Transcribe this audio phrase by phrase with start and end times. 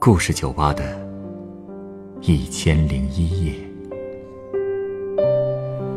[0.00, 0.84] 故事酒吧的
[2.20, 3.52] 一千零一夜。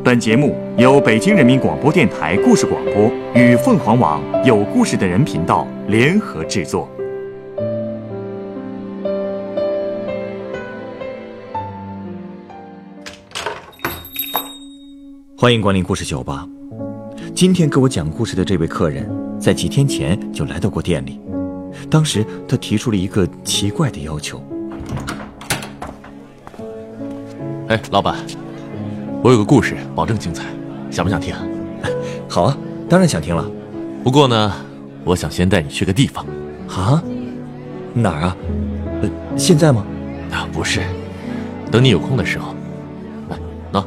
[0.03, 6.89] 本节目由北京人民广播电台故事广播与凤凰网有故事的人频道联合制作。
[15.37, 16.47] 欢迎光临故事酒吧。
[17.35, 19.07] 今天给我讲故事的这位客人，
[19.39, 21.19] 在几天前就来到过店里。
[21.89, 24.43] 当时他提出了一个奇怪的要求。
[27.67, 28.15] 哎，老板，
[29.23, 30.43] 我有个故事，保证精彩，
[30.89, 31.35] 想不想听？
[32.27, 32.57] 好啊，
[32.89, 33.49] 当然想听了。
[34.03, 34.53] 不过呢，
[35.03, 36.25] 我想先带你去个地方。
[36.67, 37.01] 啊？
[37.93, 38.37] 哪儿啊？
[39.01, 39.85] 呃，现在吗？
[40.31, 40.81] 啊，不是，
[41.69, 42.55] 等你有空的时候。
[43.29, 43.37] 来，
[43.73, 43.83] 喏，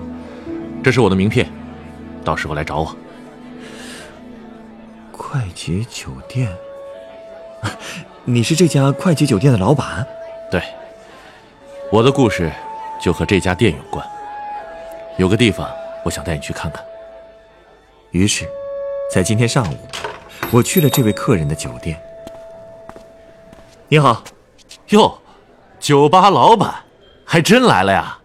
[0.82, 1.46] 这是我的名片，
[2.22, 2.96] 到时候来找我。
[5.10, 6.48] 快捷酒店。
[8.26, 10.06] 你是这家快捷酒店的老板？
[10.50, 10.62] 对，
[11.92, 12.50] 我的故事
[12.98, 14.04] 就和这家店有关。
[15.18, 15.68] 有个地方，
[16.02, 16.82] 我想带你去看看。
[18.12, 18.48] 于是，
[19.12, 19.76] 在今天上午，
[20.50, 22.00] 我去了这位客人的酒店。
[23.88, 24.24] 你好，
[24.88, 25.18] 哟，
[25.78, 26.74] 酒吧老板，
[27.26, 28.18] 还真来了呀！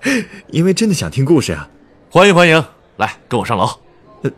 [0.48, 1.68] 因为真的想听故事啊！
[2.10, 2.64] 欢迎欢迎，
[2.96, 3.68] 来跟我上楼。
[4.22, 4.30] 呃，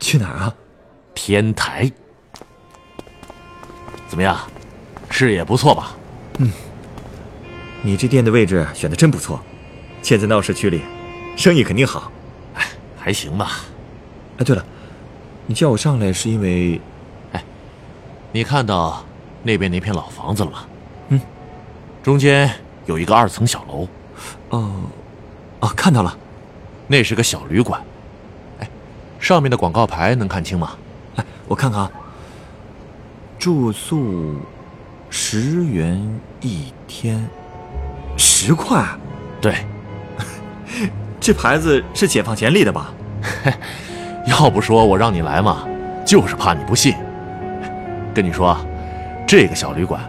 [0.00, 0.54] 去哪儿啊？
[1.14, 1.88] 天台。
[4.12, 4.36] 怎么样，
[5.08, 5.96] 视野不错吧？
[6.36, 6.52] 嗯，
[7.80, 9.40] 你这店的位置选的真不错，
[10.02, 10.82] 建在闹市区里，
[11.34, 12.12] 生意肯定好。
[12.54, 12.62] 哎，
[12.98, 13.60] 还行吧。
[14.36, 14.62] 哎，对了，
[15.46, 16.78] 你叫我上来是因为……
[17.32, 17.42] 哎，
[18.32, 19.02] 你看到
[19.42, 20.66] 那边那片老房子了吗？
[21.08, 21.18] 嗯，
[22.02, 22.50] 中间
[22.84, 23.88] 有一个二层小楼。
[24.50, 24.74] 哦，
[25.60, 26.14] 哦，看到了，
[26.86, 27.82] 那是个小旅馆。
[28.58, 28.68] 哎，
[29.18, 30.72] 上面的广告牌能看清吗？
[31.16, 31.90] 哎，我看看啊。
[33.42, 34.36] 住宿
[35.10, 36.00] 十元
[36.42, 37.28] 一天，
[38.16, 38.84] 十块？
[39.40, 39.52] 对，
[41.18, 42.92] 这牌子是解放前立的吧？
[44.28, 45.66] 要不说我让你来嘛，
[46.06, 46.94] 就是怕你不信。
[48.14, 48.56] 跟你说，
[49.26, 50.00] 这个小旅馆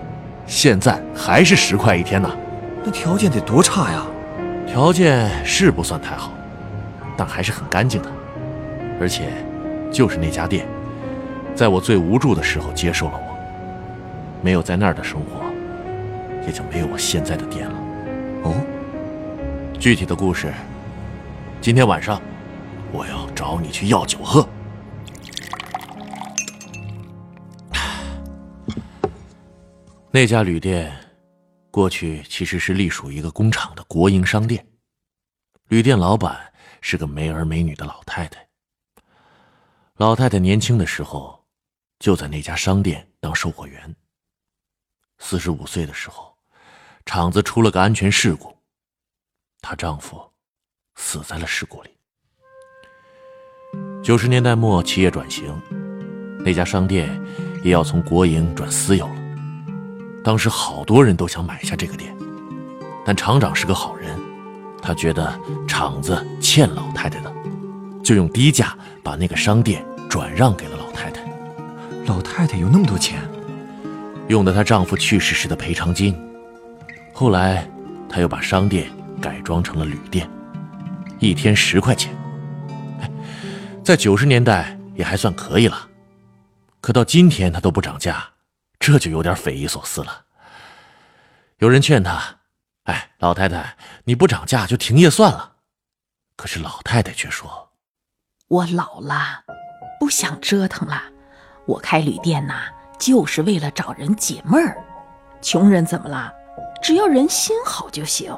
[0.45, 2.29] 现在还是十块一天呢。
[2.85, 4.05] 那条件得多差呀？
[4.67, 6.31] 条件是不算太好，
[7.17, 8.11] 但还是很干净的。
[9.01, 9.23] 而且，
[9.91, 10.67] 就是那家店。
[11.55, 13.22] 在我最无助的时候接受了我，
[14.43, 15.41] 没有在那儿的生活，
[16.45, 17.77] 也就没有我现在的店了。
[18.43, 18.53] 哦，
[19.79, 20.53] 具体的故事，
[21.61, 22.21] 今天晚上
[22.91, 24.45] 我要找你去要酒喝。
[30.11, 30.93] 那家旅店
[31.71, 34.67] 过去其实是隶属一个工厂的国营商店，
[35.69, 36.37] 旅店老板
[36.81, 38.45] 是个没儿没女的老太太。
[39.95, 41.41] 老太太年轻的时候。
[41.99, 43.95] 就在那家商店当售货员。
[45.25, 46.35] 四十五岁的时候，
[47.05, 48.53] 厂子出了个安全事故，
[49.61, 50.21] 她丈夫
[50.95, 51.89] 死在了事故里。
[54.03, 55.57] 九十年代末，企业转型，
[56.43, 57.09] 那家商店
[57.63, 59.15] 也要从国营转私有了。
[60.25, 62.13] 当时好多人都想买下这个店，
[63.05, 64.19] 但厂长是个好人，
[64.81, 67.33] 他觉得厂子欠老太太的，
[68.03, 71.23] 就用低价把那个商店转让给了老太太。
[72.07, 73.21] 老太太有那么多钱，
[74.27, 76.17] 用的她丈夫去世时的赔偿金。
[77.13, 77.69] 后来，
[78.09, 78.89] 她又把商店
[79.21, 80.29] 改装成了旅店，
[81.19, 82.15] 一天十块钱。
[83.83, 85.89] 在九十年代也还算可以了，
[86.79, 88.31] 可到今天她都不涨价，
[88.79, 90.25] 这就有点匪夷所思了。
[91.57, 92.39] 有人劝她
[92.85, 95.57] ：“哎，老太太，你不涨价就停业算了。”
[96.35, 97.71] 可是老太太却说
[98.47, 99.43] ：“我老了，
[99.99, 101.03] 不想折腾了。”
[101.67, 102.63] 我开旅店呐，
[103.05, 104.77] 就是为了找人解闷儿。
[105.41, 106.31] 穷人怎么了？
[106.81, 108.33] 只要人心好就行。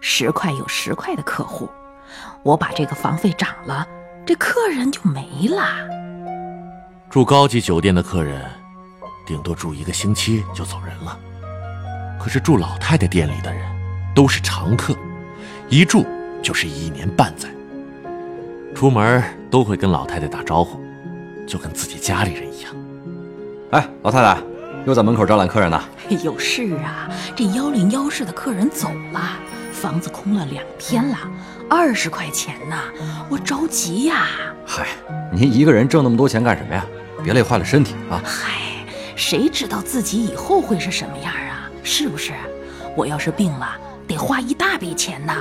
[0.00, 1.68] 十块有十块的客户，
[2.42, 3.86] 我把这个房费涨了，
[4.24, 5.62] 这客人就没了。
[7.10, 8.42] 住高级酒店的客人，
[9.26, 11.18] 顶多住一个星期就走人了。
[12.18, 13.62] 可是住老太太店里的人，
[14.14, 14.96] 都是常客，
[15.68, 16.06] 一住
[16.42, 17.46] 就是一年半载。
[18.74, 20.80] 出门都会跟老太太打招呼。
[21.46, 22.74] 就跟自己家里人一样。
[23.70, 24.40] 哎，老太太，
[24.86, 25.82] 又在门口招揽客人呢？
[26.24, 27.06] 有事啊，
[27.36, 29.20] 这幺零幺室的客人走了，
[29.72, 31.18] 房子空了两天了，
[31.68, 32.76] 二十块钱呢，
[33.28, 34.26] 我着急呀。
[34.64, 34.86] 嗨，
[35.30, 36.86] 您一个人挣那么多钱干什么呀？
[37.22, 38.22] 别累坏了身体啊。
[38.24, 38.52] 嗨，
[39.14, 41.68] 谁知道自己以后会是什么样啊？
[41.82, 42.32] 是不是？
[42.96, 43.76] 我要是病了，
[44.06, 45.34] 得花一大笔钱呢。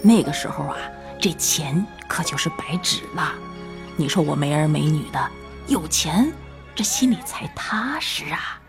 [0.00, 0.76] 那个时候啊，
[1.20, 3.32] 这钱可就是白纸了。
[3.96, 5.18] 你说我没儿没女的，
[5.66, 6.32] 有钱，
[6.78, 8.62] 这心里才踏实啊。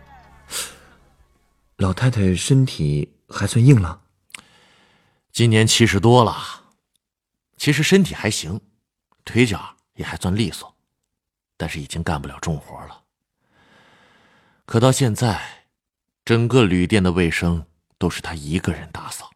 [1.76, 4.02] 老太太身体还算硬朗。
[5.30, 6.36] 今年七十多了，
[7.56, 8.60] 其实身体还行，
[9.24, 10.74] 腿脚也还算利索，
[11.56, 13.00] 但是已经干不了重活了。
[14.64, 15.68] 可到现在，
[16.24, 17.64] 整个旅店的卫生
[17.96, 19.30] 都是他一个人打扫。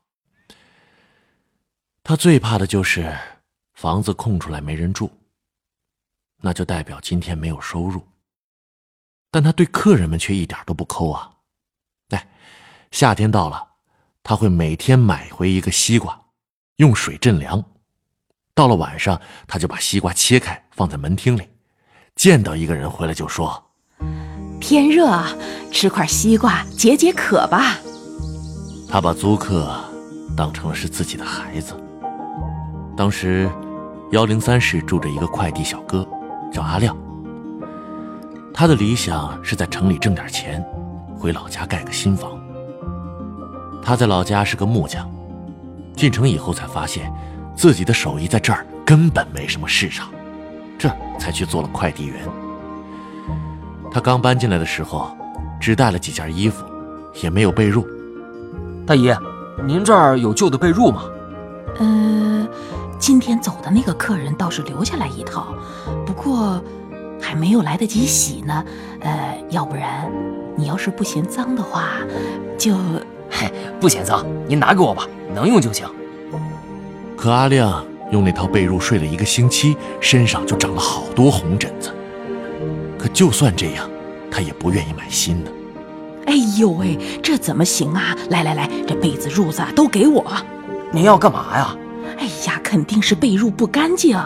[2.02, 3.16] 他最怕的就是
[3.74, 5.16] 房子空出来没人住，
[6.38, 8.04] 那就代表今天没有收入。
[9.34, 11.28] 但他对客人们却一点都不抠啊！
[12.10, 12.28] 哎，
[12.92, 13.66] 夏天到了，
[14.22, 16.16] 他会每天买回一个西瓜，
[16.76, 17.60] 用水镇凉。
[18.54, 21.48] 到了晚上，他就把西瓜切开放在门厅里，
[22.14, 23.60] 见到一个人回来就说
[24.62, 25.34] ：“天热啊，
[25.72, 27.76] 吃块西瓜解解渴吧。”
[28.88, 29.68] 他把租客
[30.36, 31.74] 当成了是自己的孩子。
[32.96, 33.50] 当时，
[34.12, 36.08] 幺零三室住着一个快递小哥，
[36.52, 36.96] 叫阿亮。
[38.56, 40.64] 他的理想是在城里挣点钱，
[41.18, 42.38] 回老家盖个新房。
[43.82, 45.10] 他在老家是个木匠，
[45.96, 47.12] 进城以后才发现，
[47.56, 50.08] 自己的手艺在这儿根本没什么市场，
[50.78, 52.16] 这才去做了快递员。
[53.90, 55.10] 他刚搬进来的时候，
[55.60, 56.64] 只带了几件衣服，
[57.22, 57.84] 也没有被褥。
[58.86, 59.12] 大姨，
[59.66, 61.02] 您这儿有旧的被褥吗？
[61.80, 62.46] 呃，
[63.00, 65.52] 今天走的那个客人倒是留下来一套，
[66.06, 66.62] 不过。
[67.20, 68.64] 还没有来得及洗呢，
[69.00, 70.10] 呃，要不然
[70.56, 71.94] 你要是不嫌脏的话，
[72.58, 72.76] 就，
[73.30, 73.50] 嘿，
[73.80, 75.86] 不嫌脏，您拿给我吧，能用就行。
[77.16, 81.90] 可阿亮用那套被褥睡了一个星期，身上就长了好多红疹子。
[82.98, 83.88] 可就算这样，
[84.30, 85.50] 他也不愿意买新的。
[86.26, 88.16] 哎呦喂，这怎么行啊？
[88.30, 90.24] 来来来，这被子褥子都给我。
[90.92, 91.76] 您要干嘛呀？
[92.18, 94.18] 哎呀，肯定是被褥不干净。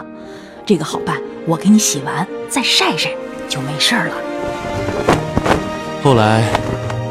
[0.65, 3.11] 这个好办，我给你洗完再晒晒
[3.47, 4.15] 就没事了。
[6.03, 6.43] 后来，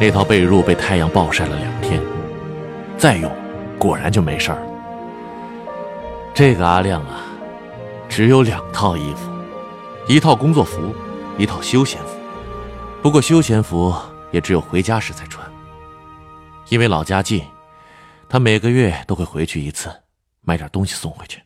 [0.01, 2.03] 那套被褥被太阳暴晒了两天，
[2.97, 3.31] 再用，
[3.79, 4.59] 果然就没事了。
[6.35, 7.23] 这个阿亮啊，
[8.09, 9.31] 只有两套衣服，
[10.09, 10.95] 一套工作服，
[11.37, 12.17] 一套休闲服。
[13.01, 13.95] 不过休闲服
[14.33, 15.49] 也只有回家时才穿，
[16.69, 17.45] 因为老家近，
[18.29, 19.89] 他每个月都会回去一次，
[20.41, 21.41] 买点东西送回去，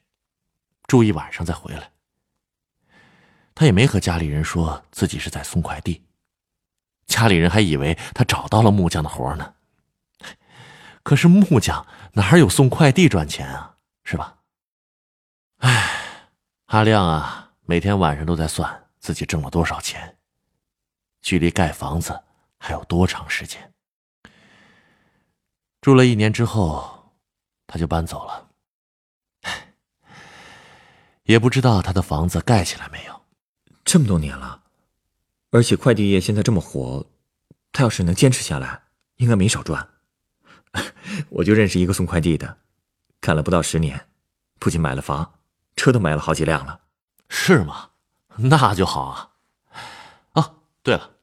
[0.87, 1.92] 住一晚上再回来。
[3.55, 6.03] 他也没和家里人说自己是在送快递，
[7.07, 9.55] 家里人还以为他找到了木匠的活呢。
[11.03, 14.39] 可是木匠哪有送快递赚钱啊，是吧？
[15.59, 15.91] 哎，
[16.67, 20.17] 阿亮啊，每天晚上都在算自己挣了多少钱，
[21.21, 22.23] 距离盖房子
[22.59, 23.73] 还有多长时间。
[25.81, 27.13] 住了一年之后，
[27.67, 28.49] 他就搬走了。
[31.25, 33.22] 也不知道他的房子盖起来没有。
[33.85, 34.63] 这么多年了，
[35.51, 37.07] 而且快递业现在这么火，
[37.73, 38.83] 他要是能坚持下来，
[39.17, 39.89] 应该没少赚。
[41.29, 42.59] 我就认识一个送快递的，
[43.21, 44.09] 干了不到十年，
[44.59, 45.41] 不仅买了房，
[45.77, 46.81] 车都买了好几辆了。
[47.29, 47.91] 是吗？
[48.37, 49.31] 那就好啊。
[50.33, 51.17] 哦，对了，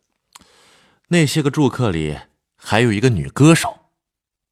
[1.08, 2.20] 那些个住客里
[2.56, 3.92] 还有一个女歌手，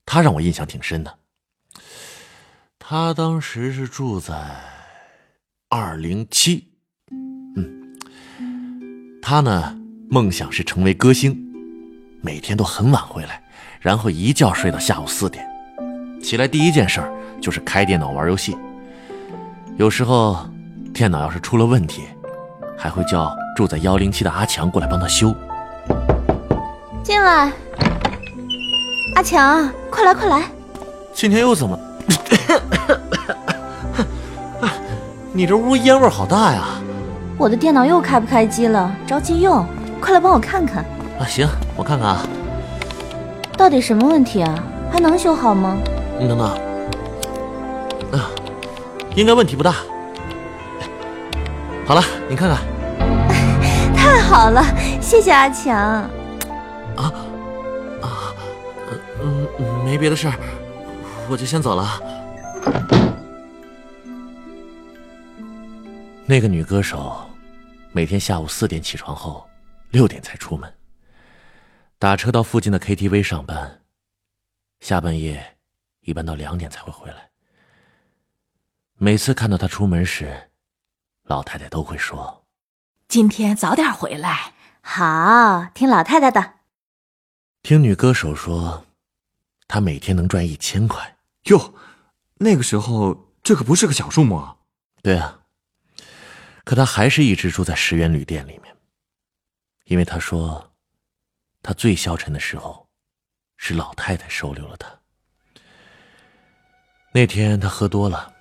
[0.06, 1.20] 她让我印象挺深的。
[2.80, 4.64] 她当时是住在
[5.70, 6.77] 二零七。
[9.30, 9.76] 他呢，
[10.10, 11.38] 梦想是成为歌星，
[12.22, 13.42] 每天都很晚回来，
[13.82, 15.46] 然后一觉睡到下午四点，
[16.24, 17.04] 起来第一件事
[17.42, 18.56] 就是开电脑玩游戏。
[19.76, 20.48] 有时候
[20.94, 22.04] 电脑要是出了问题，
[22.78, 25.36] 还会叫住在幺零七的阿强过来帮他修。
[27.04, 27.52] 进来，
[29.16, 30.50] 阿强，快来快来！
[31.14, 31.78] 今天又怎么？
[35.34, 36.64] 你这屋烟味好大呀！
[37.38, 39.64] 我的电脑又开不开机了，着急用，
[40.02, 40.84] 快来帮我看看。
[41.20, 42.28] 啊，行，我看看啊。
[43.56, 44.64] 到底什么问题啊？
[44.92, 45.78] 还能修好吗？
[46.20, 46.48] 你等等。
[48.12, 48.30] 啊，
[49.16, 49.76] 应该问题不大。
[51.86, 52.58] 好了，你看看。
[53.96, 54.64] 太好了，
[55.00, 55.76] 谢谢阿强。
[55.76, 56.10] 啊
[58.02, 58.34] 啊，
[59.22, 60.34] 嗯嗯，没别的事儿，
[61.30, 62.02] 我就先走了。
[66.26, 67.16] 那个女歌手。
[67.92, 69.50] 每天下午四点起床后，
[69.90, 70.72] 六点才出门。
[71.98, 73.82] 打车到附近的 KTV 上班。
[74.80, 75.58] 下半夜
[76.02, 77.32] 一般到两点才会回来。
[79.00, 80.52] 每次看到他出门时，
[81.24, 82.46] 老太太都会说
[83.10, 86.54] ：“今天早点回来。”好，听老太太的。
[87.64, 88.86] 听女歌手说，
[89.68, 91.18] 她每天能赚一千块。
[91.46, 91.74] 哟，
[92.36, 94.58] 那个时候这可不是个小数目啊。
[95.02, 95.40] 对啊。
[96.68, 98.76] 可他还是一直住在石原旅店里面，
[99.86, 100.74] 因为他说，
[101.64, 102.90] 他最消沉的时候，
[103.56, 104.90] 是老太太收留了他。
[107.14, 108.34] 那天他喝多了，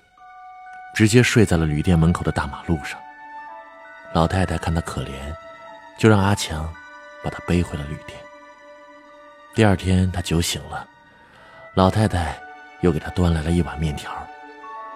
[0.93, 2.99] 直接睡在了旅店门口的大马路上。
[4.13, 5.13] 老太太看他可怜，
[5.97, 6.69] 就让阿强
[7.23, 8.19] 把他背回了旅店。
[9.55, 10.85] 第二天他酒醒了，
[11.75, 12.37] 老太太
[12.81, 14.11] 又给他端来了一碗面条，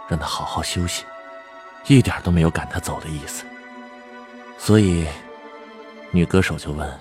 [0.09, 1.05] 让他好好休息，
[1.87, 3.43] 一点都没有赶他走的意思。
[4.57, 5.07] 所以，
[6.11, 6.99] 女歌手就问：“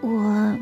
[0.00, 0.56] 我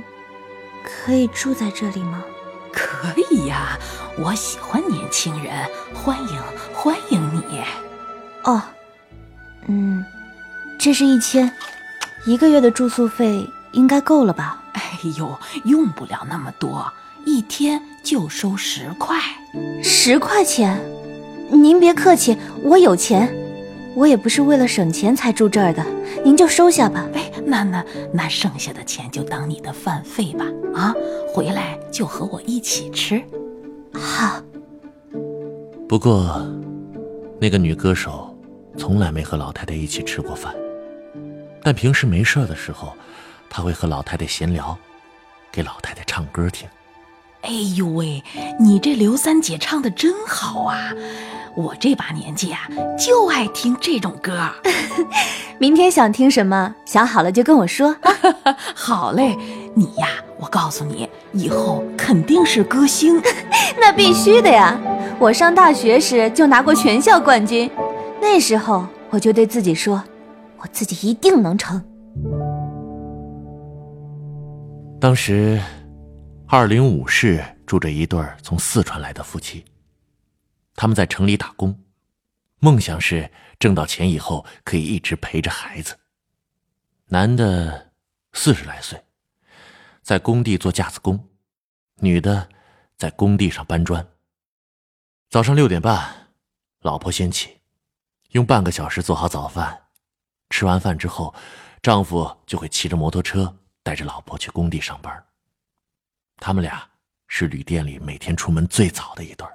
[0.84, 2.24] 可以住在这里吗？”
[2.72, 3.76] 可以呀，
[4.18, 5.52] 我喜欢年轻人，
[5.92, 6.42] 欢迎
[6.72, 7.62] 欢迎你。
[8.44, 8.62] 哦，
[9.66, 10.04] 嗯，
[10.78, 11.52] 这是一千，
[12.26, 14.62] 一个月的住宿费应该够了吧？
[14.72, 14.82] 哎
[15.16, 16.92] 呦，用不了那么多，
[17.24, 19.18] 一天就收十块。
[19.82, 20.80] 十块钱？
[21.50, 23.28] 您别客气，我有钱，
[23.94, 25.84] 我也不是为了省钱才住这儿的，
[26.24, 27.06] 您就收下吧。
[27.14, 30.44] 哎，那那那剩下的钱就当你的饭费吧。
[30.74, 30.94] 啊，
[31.34, 33.22] 回来就和我一起吃。
[33.92, 34.40] 好。
[35.88, 36.46] 不过，
[37.40, 38.32] 那个女歌手
[38.76, 40.54] 从来没和老太太一起吃过饭，
[41.62, 42.92] 但平时没事的时候，
[43.48, 44.78] 她会和老太太闲聊，
[45.50, 46.68] 给老太太唱歌听。
[47.42, 48.22] 哎呦喂，
[48.58, 50.92] 你这刘三姐唱的真好啊！
[51.56, 52.68] 我这把年纪啊，
[52.98, 54.48] 就爱听这种歌。
[55.58, 57.96] 明天想听什么，想好了就跟我说。
[58.74, 59.36] 好嘞，
[59.74, 63.20] 你呀，我告诉你，以后肯定是歌星。
[63.80, 64.78] 那必须的呀！
[65.18, 67.70] 我上大学时就拿过全校冠军，
[68.20, 70.02] 那时候我就对自己说，
[70.58, 71.82] 我自己一定能成。
[75.00, 75.58] 当时。
[76.52, 79.64] 二零五室住着一对从四川来的夫妻，
[80.74, 81.80] 他们在城里打工，
[82.58, 83.30] 梦想是
[83.60, 85.96] 挣到钱以后可以一直陪着孩子。
[87.06, 87.92] 男的
[88.32, 89.00] 四十来岁，
[90.02, 91.16] 在工地做架子工；
[92.00, 92.48] 女的
[92.96, 94.04] 在工地上搬砖。
[95.28, 96.32] 早上六点半，
[96.80, 97.60] 老婆先起，
[98.30, 99.82] 用半个小时做好早饭，
[100.48, 101.32] 吃完饭之后，
[101.80, 105.24] 丈夫就会骑着摩托车带着老婆去工地上班。
[106.40, 106.82] 他们俩
[107.28, 109.46] 是旅店里每天出门最早的一对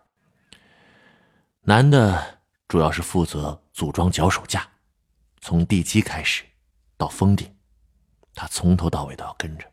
[1.62, 4.66] 男的主要是负责组装脚手架，
[5.42, 6.44] 从地基开始
[6.96, 7.54] 到封顶，
[8.36, 9.66] 他从头到尾都要跟着。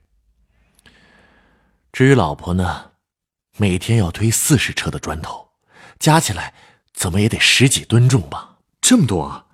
[1.93, 2.93] 至于老婆呢，
[3.59, 5.47] 每天要推四十车的砖头，
[5.99, 6.55] 加起来
[6.95, 8.57] 怎么也得十几吨重吧？
[8.81, 9.47] 这么多啊！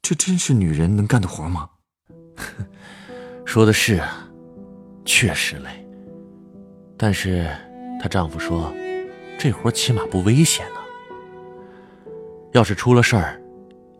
[0.00, 1.68] 这真是女人能干的活吗？
[3.44, 4.02] 说的是，
[5.04, 5.79] 确实累。
[7.02, 7.48] 但是，
[7.98, 8.70] 她丈夫说，
[9.38, 10.80] 这活起码不危险呢。
[12.52, 13.40] 要是出了事儿，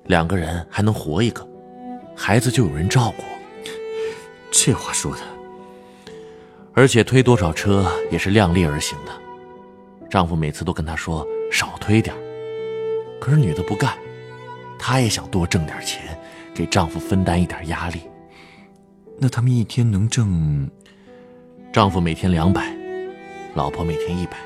[0.04, 1.48] 两个人还能活一个，
[2.14, 3.24] 孩子就有人照顾。
[4.50, 5.20] 这话说的。
[6.74, 9.12] 而且推多少车也是量力而行的。
[10.10, 12.14] 丈夫每次都跟她说少推点
[13.18, 13.94] 可是女的不干，
[14.78, 16.02] 她也想多挣点钱，
[16.54, 18.02] 给丈夫分担一点压力。
[19.18, 20.70] 那他们一天能挣？
[21.72, 22.78] 丈夫每天两百。
[23.54, 24.36] 老婆每天一百，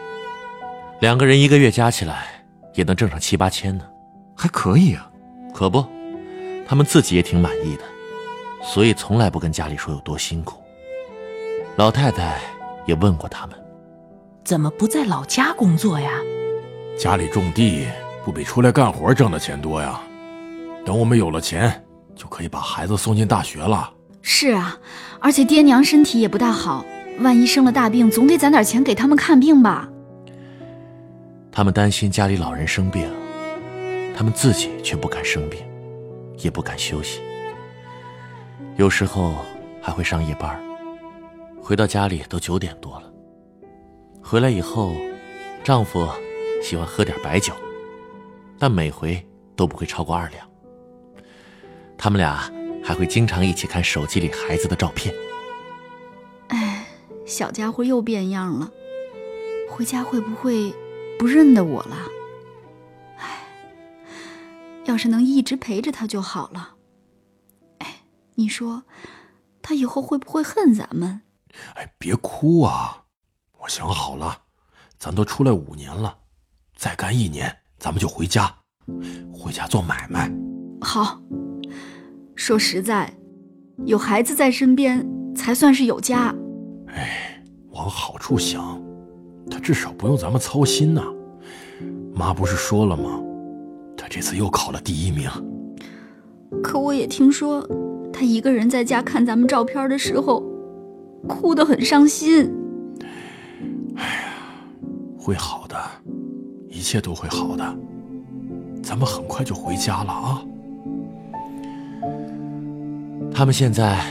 [1.00, 2.26] 两个人一个月加起来
[2.73, 3.84] 也能挣上七八千呢，
[4.34, 5.11] 还可以啊。
[5.52, 5.84] 可不，
[6.66, 7.82] 他们自己也挺满意的，
[8.62, 10.61] 所以从来不跟家里说有多辛苦。
[11.76, 12.40] 老太太
[12.87, 13.56] 也问过他们，
[14.42, 16.11] 怎么不在老家工作呀？
[16.99, 17.87] 家里种地
[18.25, 20.00] 不比出来干活挣的钱多呀？
[20.84, 21.84] 等我们有了钱，
[22.16, 23.92] 就可以把孩子送进大学了。
[24.23, 24.78] 是啊，
[25.20, 26.84] 而且爹娘身体也不大好。
[27.21, 29.88] 万一生了大病，总得攒点钱给他们看病吧。
[31.52, 33.09] 他们担心家里老人生病，
[34.16, 35.61] 他们自己却不敢生病，
[36.38, 37.21] 也不敢休息。
[38.76, 39.37] 有时候
[39.80, 40.61] 还会上夜班，
[41.62, 43.12] 回到家里都九点多了。
[44.21, 44.92] 回来以后，
[45.62, 46.09] 丈夫
[46.61, 47.52] 喜欢喝点白酒，
[48.59, 50.44] 但每回都不会超过二两。
[51.97, 52.50] 他们俩
[52.83, 55.14] 还会经常一起看手机里孩子的照片。
[57.26, 58.70] 小家伙又变样了，
[59.70, 60.74] 回家会不会
[61.18, 61.96] 不认得我了？
[63.18, 63.48] 哎，
[64.84, 66.74] 要是能一直陪着他就好了。
[67.78, 68.02] 哎，
[68.34, 68.84] 你说
[69.62, 71.22] 他以后会不会恨咱们？
[71.74, 73.04] 哎，别哭啊！
[73.60, 74.42] 我想好了，
[74.98, 76.18] 咱都出来五年了，
[76.76, 78.54] 再干一年，咱们就回家，
[79.32, 80.30] 回家做买卖。
[80.82, 81.22] 好，
[82.34, 83.16] 说实在，
[83.86, 86.34] 有孩子在身边才算是有家。
[86.94, 88.80] 哎，往好处想，
[89.50, 91.02] 他至少不用咱们操心呐。
[92.14, 93.20] 妈不是说了吗？
[93.96, 95.28] 他这次又考了第一名。
[96.62, 97.66] 可我也听说，
[98.12, 100.42] 他一个人在家看咱们照片的时候，
[101.28, 102.52] 哭得很伤心。
[103.96, 104.34] 哎呀
[105.18, 105.76] 会好的，
[106.68, 107.76] 一切都会好的。
[108.82, 110.44] 咱们很快就回家了啊！
[113.32, 114.04] 他们现在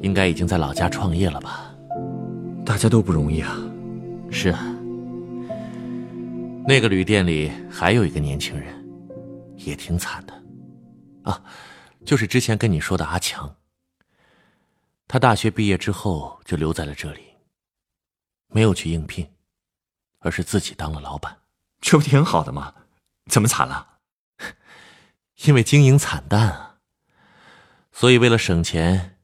[0.00, 1.65] 应该已经在老家创业了吧？
[2.66, 3.56] 大家都不容易啊。
[4.30, 4.60] 是啊，
[6.66, 8.84] 那个旅店里还有一个年轻人，
[9.56, 10.42] 也挺惨的。
[11.22, 11.40] 啊，
[12.04, 13.56] 就是之前跟你说的阿强。
[15.06, 17.22] 他大学毕业之后就留在了这里，
[18.48, 19.24] 没有去应聘，
[20.18, 21.38] 而是自己当了老板。
[21.80, 22.74] 这不挺好的吗？
[23.30, 23.98] 怎么惨了？
[25.46, 26.78] 因为经营惨淡啊，
[27.92, 29.18] 所以为了省钱，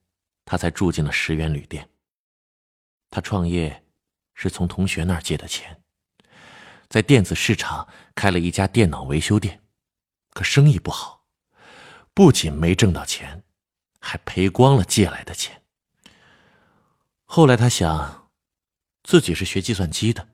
[0.44, 1.88] 他才住进了十元旅店。
[3.12, 3.85] 他创业
[4.35, 5.81] 是从同学那儿借的钱，
[6.88, 9.62] 在电子市场开了一家电脑维修店，
[10.31, 11.26] 可生意不好，
[12.12, 13.45] 不仅没挣到钱，
[14.00, 15.62] 还赔光了借来的钱。
[17.25, 18.31] 后来他想，
[19.04, 20.26] 自己是学计算机的，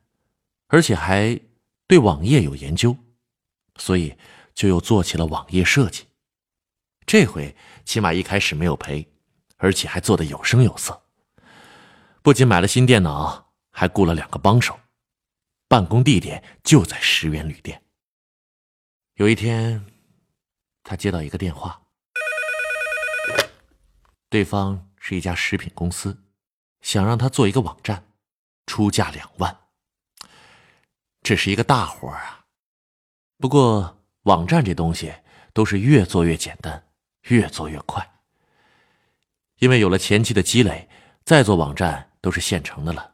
[0.68, 1.38] 而且还
[1.86, 2.96] 对网页有研究，
[3.76, 4.16] 所以。
[4.58, 6.04] 就又做起了网页设计，
[7.06, 7.54] 这回
[7.84, 9.08] 起码一开始没有赔，
[9.56, 11.00] 而且还做得有声有色。
[12.28, 14.78] 不仅买了新电脑，还雇了两个帮手，
[15.66, 17.82] 办公地点就在十元旅店。
[19.14, 19.82] 有一天，
[20.82, 21.80] 他接到一个电话，
[24.28, 26.22] 对方是一家食品公司，
[26.82, 28.04] 想让他做一个网站，
[28.66, 29.60] 出价两万。
[31.22, 32.44] 这是一个大活啊，
[33.38, 33.96] 不过。
[34.24, 35.14] 网站这东西
[35.54, 36.90] 都是越做越简单，
[37.28, 38.06] 越做越快。
[39.60, 40.90] 因为有了前期的积累，
[41.24, 43.10] 再做网站都是现成的了，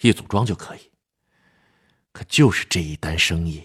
[0.00, 0.80] 一组装就可以。
[2.12, 3.62] 可就是这一单生意，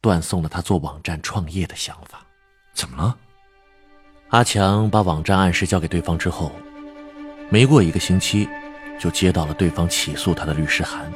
[0.00, 2.24] 断送了他做网站创业的想法。
[2.72, 3.16] 怎么了？
[4.28, 6.50] 阿强把网站按时交给对方之后，
[7.50, 8.48] 没过一个星期，
[8.98, 11.12] 就接到了对方起诉他的律师函，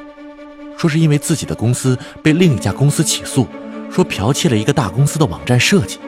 [0.76, 3.46] 说是因为自己的公司被另一家公司起诉。
[3.90, 5.98] 说剽窃了一个大公司的网站设计，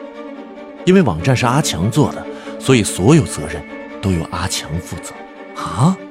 [0.85, 2.23] 因为网站是阿强做的，
[2.59, 3.61] 所以所有责任
[4.01, 5.15] 都由阿强负责。
[5.59, 6.10] 啊，对。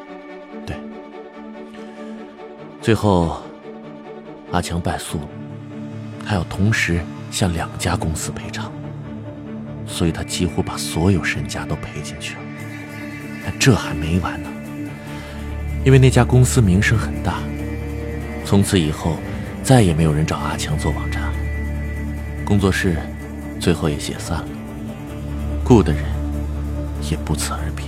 [2.83, 3.43] 最后，
[4.53, 5.21] 阿强败诉，
[6.27, 6.99] 他要同时
[7.31, 8.73] 向两家公司赔偿，
[9.87, 12.41] 所以他几乎把所有身家都赔进去了。
[13.45, 14.49] 但这还没完呢，
[15.85, 17.41] 因为那家公司名声很大，
[18.47, 19.17] 从此以后
[19.63, 21.21] 再也没有人找阿强做网站。
[22.47, 22.97] 工作室
[23.61, 24.49] 最后也解散了，
[25.65, 26.03] 雇的人
[27.11, 27.85] 也不辞而别。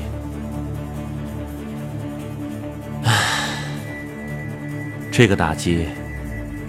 [5.12, 5.86] 这个打击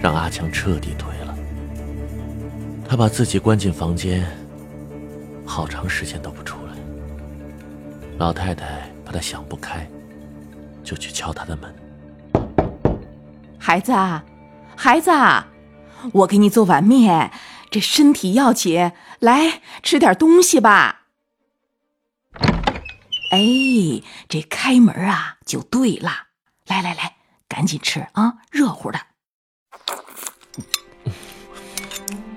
[0.02, 1.34] 让阿强彻底颓了。
[2.86, 4.22] 他把自己关进房间，
[5.46, 6.74] 好长时间都不出来。
[8.18, 9.88] 老太太怕他想不开，
[10.84, 11.74] 就去敲他的门
[13.58, 14.22] ：“孩子，啊，
[14.76, 15.48] 孩子，啊，
[16.12, 17.32] 我给你做碗面。”
[17.70, 21.06] 这身体要紧，来吃点东西吧。
[23.32, 26.10] 哎，这开门啊就对了。
[26.68, 27.16] 来来来，
[27.48, 28.98] 赶紧吃啊，热乎的。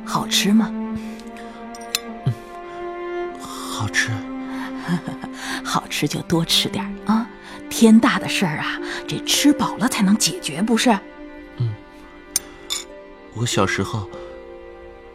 [0.06, 0.72] 好吃吗？
[3.42, 4.12] 好吃。
[5.64, 7.28] 好吃就多吃点啊。
[7.70, 10.90] 天大的事儿啊，这吃饱了才能解决，不是？
[11.58, 11.74] 嗯。
[13.34, 14.10] 我小时候。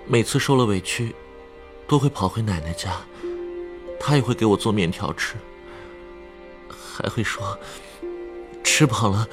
[0.05, 1.15] 每次受了委屈，
[1.87, 2.91] 都会跑回奶奶家，
[4.01, 5.37] 她也会给我做面条吃，
[6.69, 7.57] 还会说，
[8.65, 9.27] 吃饱了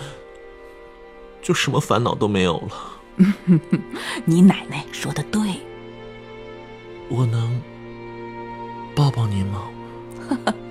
[1.42, 2.70] 就什么烦恼都没有了。
[4.26, 5.42] 你奶奶说的对，
[7.10, 7.60] 我能
[8.96, 9.64] 抱抱您吗？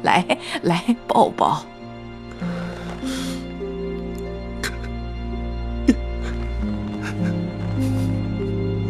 [0.03, 0.25] 来
[0.63, 1.63] 来，抱抱。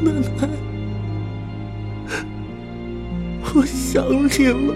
[0.03, 0.49] 奶奶。
[3.55, 4.75] 我想你了，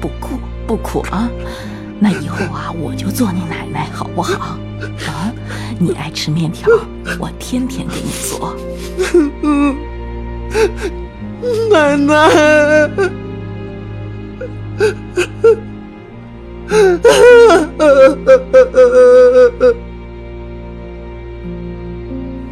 [0.00, 1.28] 不哭不哭啊！
[1.98, 4.58] 那以后啊，我就做你奶奶，好不好？
[5.08, 5.32] 啊，
[5.82, 6.68] 你爱吃面条，
[7.18, 8.54] 我天天给你做。
[11.72, 12.14] 奶奶。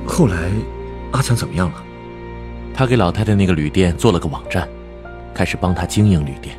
[0.07, 0.51] 后来，
[1.13, 1.77] 阿强怎么样了？
[2.73, 4.67] 他给老太太那个旅店做了个网站。
[5.35, 6.59] 开始帮他经营旅店，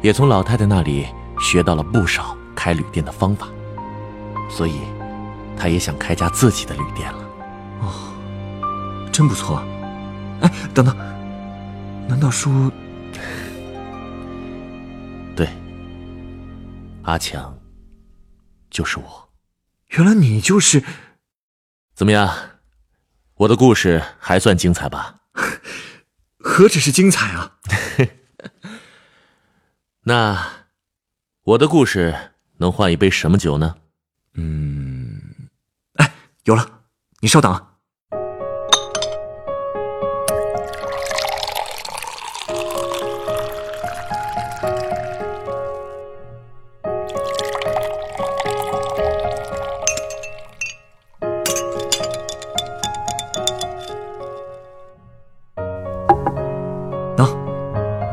[0.00, 1.06] 也从老太太那里
[1.38, 3.46] 学到了不少开旅店的方法，
[4.48, 4.78] 所以，
[5.58, 7.18] 他也想开家自己的旅店了。
[7.80, 9.58] 哦，真不错。
[10.40, 10.96] 哎，等等，
[12.08, 12.70] 难道说，
[15.34, 15.48] 对，
[17.02, 17.58] 阿强，
[18.70, 19.28] 就是我。
[19.88, 20.84] 原来你就是
[21.94, 22.32] 怎么样？
[23.34, 25.16] 我的故事还算精彩吧？
[26.38, 27.58] 何止是精彩啊！
[30.02, 30.66] 那
[31.42, 33.76] 我的故事能换一杯什么酒呢？
[34.34, 34.87] 嗯，哎，
[36.48, 36.64] 有了，
[37.20, 37.60] 你稍等。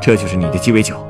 [0.02, 1.04] 这就是你的鸡尾酒，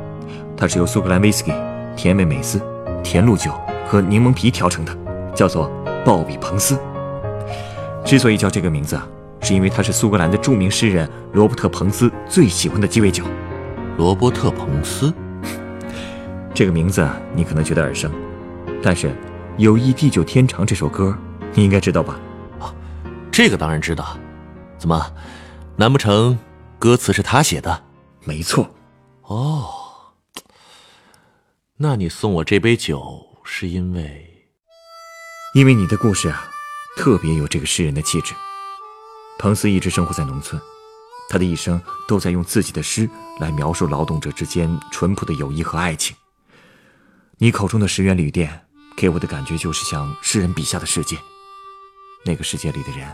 [0.56, 1.52] 它是由苏格兰威士忌、
[1.98, 2.62] 甜美美思、
[3.04, 3.52] 甜露酒
[3.86, 4.98] 和柠檬皮调成的，
[5.36, 5.70] 叫做
[6.06, 6.80] 鲍比彭斯。
[8.06, 9.08] 之所以叫这个名字啊，
[9.42, 13.26] 是因为它是苏格兰的著名诗人罗伯特彭斯最喜欢的鸡尾酒。
[13.98, 15.12] 罗伯特彭斯，
[16.54, 18.12] 这个名字你可能觉得耳生，
[18.84, 19.08] 但是
[19.58, 21.18] 《友谊地久天长》这首歌
[21.54, 22.20] 你应该知道吧？
[22.60, 22.74] 啊，
[23.32, 24.18] 这个当然知道。
[24.78, 25.14] 怎么，
[25.76, 26.38] 难不成
[26.78, 27.84] 歌词是他写的？
[28.24, 28.70] 没错。
[29.24, 29.66] 哦，
[31.78, 34.46] 那你送我这杯酒是因为，
[35.56, 36.52] 因为你的故事啊，
[36.96, 38.34] 特别有这个诗人的气质。
[39.38, 40.62] 彭斯一直生活在农村，
[41.30, 46.16] 他的一生都在用自己的诗来描述劳动者之间淳朴的友谊和爱情。
[47.38, 51.18] 你口中的十元旅店，给我的感觉就是像诗人笔下的世界。
[52.24, 53.14] 那个世界里的人，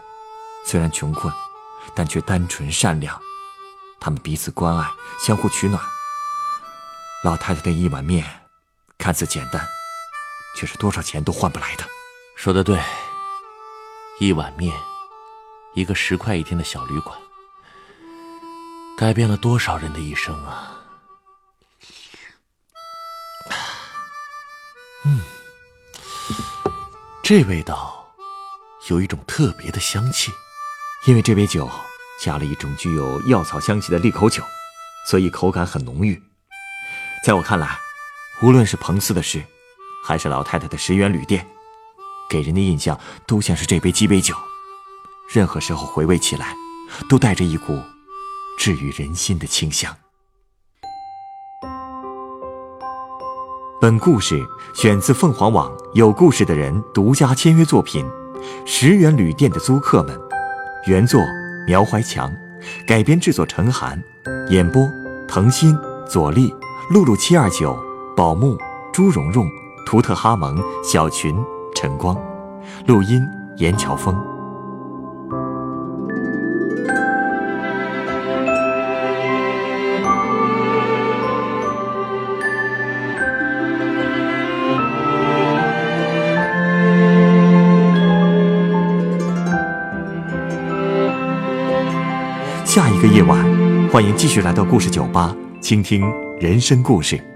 [0.64, 1.34] 虽然穷困，
[1.96, 3.20] 但却单纯善良，
[4.00, 4.88] 他们彼此关爱，
[5.20, 5.82] 相互取暖。
[7.24, 8.24] 老太太的一碗面，
[8.98, 9.68] 看似简单，
[10.56, 11.84] 却是多少钱都换不来的。
[12.36, 12.80] 说的对，
[14.22, 14.72] 一碗面，
[15.74, 17.18] 一个十块一天的小旅馆，
[18.96, 20.80] 改变了多少人的一生啊！
[25.06, 25.22] 嗯，
[27.24, 28.14] 这味道
[28.90, 30.32] 有一种特别的香气，
[31.08, 31.68] 因为这杯酒
[32.24, 34.44] 加了一种具有药草香气的利口酒，
[35.08, 36.22] 所以口感很浓郁。
[37.26, 37.80] 在我看来，
[38.44, 39.44] 无论是彭斯的诗，
[40.06, 41.44] 还是老太太的十元旅店，
[42.32, 44.34] 给人的印象都像是这杯鸡尾酒。
[45.34, 46.56] 任何时候回味起来，
[47.10, 47.78] 都带着一股
[48.58, 49.94] 治愈人心的清香。
[53.82, 54.42] 本故事
[54.74, 58.06] 选自凤凰网有故事的人独家签约作品
[58.66, 60.16] 《十元旅店的租客们》，
[60.88, 61.20] 原作
[61.68, 62.32] 苗怀强，
[62.88, 64.02] 改编制作陈寒，
[64.50, 64.88] 演播
[65.28, 66.54] 腾心左立。
[66.92, 67.78] 露露七二九，
[68.18, 68.58] 宝木，
[68.92, 69.50] 朱蓉蓉，
[69.86, 71.34] 图特哈蒙，小群，
[71.82, 72.16] 晨光，
[72.86, 74.16] 录音严乔峰。
[92.64, 93.44] 下一个夜晚，
[93.90, 96.04] 欢迎继续来到故事酒吧，倾听。
[96.40, 97.31] 人生故事。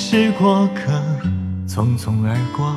[0.00, 0.92] 是过客，
[1.66, 2.72] 匆匆而过，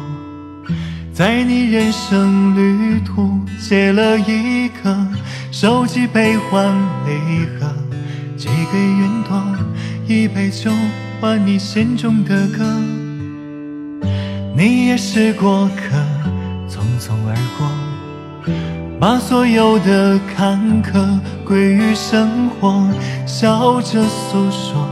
[1.13, 5.07] 在你人生旅途写了一个
[5.51, 7.71] 手机悲欢离合，
[8.35, 9.39] 寄给云朵
[10.07, 10.71] 一杯酒，
[11.21, 12.65] 换你心中的歌。
[14.57, 15.95] 你也是过客。
[16.67, 18.49] 匆匆而过，
[18.99, 22.89] 把所有的坎坷归于生活，
[23.27, 24.87] 笑着诉说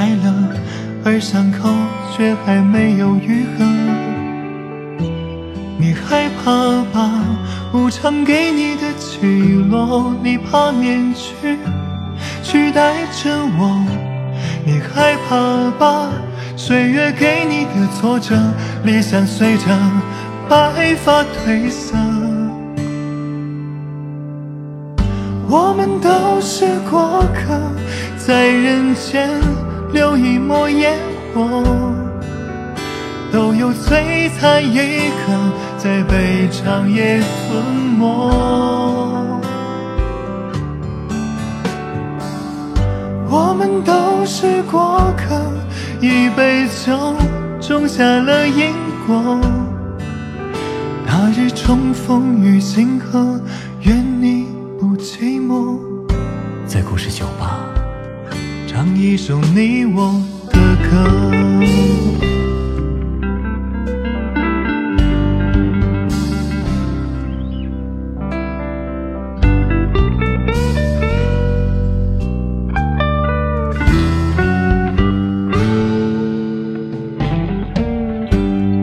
[0.00, 0.32] 怒哀乐，
[1.04, 1.68] 而伤口
[2.16, 3.64] 却还没有愈合。
[5.78, 7.10] 你害怕把
[7.74, 9.20] 无常给你的起
[9.70, 11.58] 落，你怕面具
[12.42, 13.84] 取代着我，
[14.64, 16.08] 你害怕把
[16.56, 18.34] 岁月给你的挫折，
[18.84, 19.64] 理想随着。
[20.48, 21.96] 白发褪色，
[25.48, 27.56] 我们都是过客，
[28.16, 29.30] 在人间
[29.92, 30.96] 留一抹烟
[31.34, 31.64] 火，
[33.32, 35.32] 都有璀璨一刻，
[35.76, 37.64] 在被长夜吞
[37.98, 38.06] 没。
[43.28, 45.40] 我们都是过客，
[46.00, 47.14] 一杯酒
[47.60, 48.72] 种下了因
[49.06, 49.40] 果。
[51.06, 53.40] 那日重逢于星河，
[53.82, 54.46] 愿你
[54.78, 55.78] 不寂寞。
[56.66, 57.58] 在故事酒吧，
[59.00, 60.90] 一首你我的歌。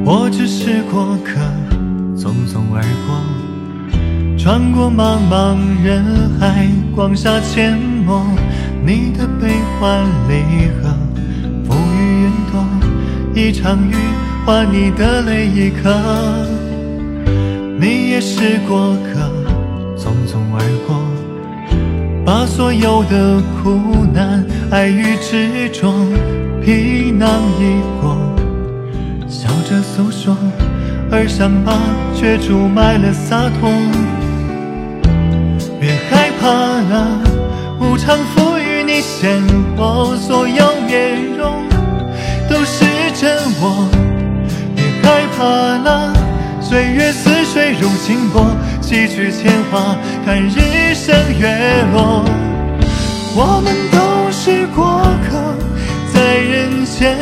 [0.03, 1.39] 我只是过客，
[2.15, 3.21] 匆匆而过，
[4.35, 6.03] 穿过茫茫人
[6.39, 8.25] 海，广厦阡陌。
[8.87, 10.95] 你的悲欢离合，
[11.65, 12.63] 浮于云朵，
[13.35, 13.93] 一场雨
[14.45, 15.93] 换你的泪一颗。
[17.77, 19.29] 你也是过客，
[19.97, 20.95] 匆匆而过，
[22.25, 25.91] 把所有的苦难、爱与执着，
[26.63, 28.15] 皮囊一过，
[29.27, 30.33] 笑着诉说，
[31.11, 31.77] 而伤疤
[32.15, 33.69] 却注满了洒脱。
[35.77, 37.19] 别害怕了，
[37.81, 38.56] 无常赋予
[39.01, 39.41] 鲜
[39.75, 41.67] 活，所有面容
[42.49, 42.85] 都是
[43.19, 43.87] 真我。
[44.75, 45.43] 别害怕
[45.83, 46.13] 了，
[46.61, 48.45] 岁月似水如清波，
[48.81, 51.47] 几句铅华，看日升月
[51.93, 52.23] 落。
[53.35, 53.97] 我们都
[54.31, 55.55] 是过客，
[56.13, 57.15] 在人间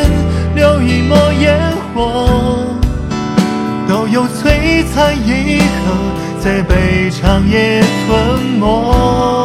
[0.56, 1.60] 留一抹烟
[1.94, 2.66] 火，
[3.88, 5.64] 都有璀璨一刻。
[6.40, 9.45] 在被长夜吞没，